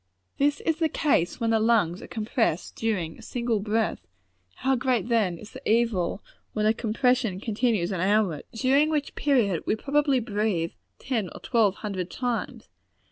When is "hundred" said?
11.85-12.09